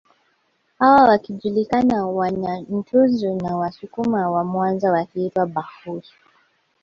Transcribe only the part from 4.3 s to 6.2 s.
wa Mwanza wakiitwa Bhasuku